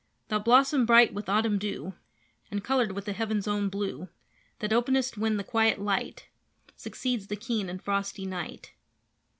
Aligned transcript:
"Thou 0.29 0.39
blossom 0.39 0.87
bright 0.87 1.13
with 1.13 1.29
autumn 1.29 1.59
dew, 1.59 1.93
And 2.49 2.63
coloured 2.63 2.93
with 2.93 3.05
the 3.05 3.13
heaven's 3.13 3.47
own 3.47 3.69
blue, 3.69 4.09
That 4.57 4.73
openest 4.73 5.15
when, 5.15 5.37
the 5.37 5.43
quiet 5.43 5.79
light, 5.79 6.27
Succeeds 6.75 7.27
the 7.27 7.35
keen 7.35 7.69
and 7.69 7.79
frosty 7.79 8.25
night." 8.25 8.73